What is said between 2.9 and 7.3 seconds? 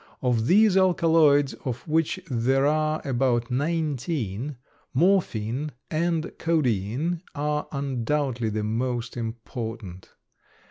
about nineteen, morphine and codeine